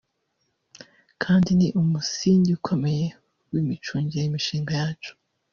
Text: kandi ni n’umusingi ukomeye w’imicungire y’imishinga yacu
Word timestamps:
kandi 1.23 1.49
ni 1.57 1.67
n’umusingi 1.73 2.49
ukomeye 2.59 3.05
w’imicungire 3.53 4.21
y’imishinga 4.23 4.71
yacu 4.81 5.11